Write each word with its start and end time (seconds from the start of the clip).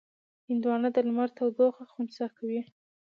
هندوانه 0.49 0.89
د 0.95 0.97
لمر 1.07 1.29
تودوخه 1.37 1.83
خنثی 1.91 2.27
کوي. 2.37 2.61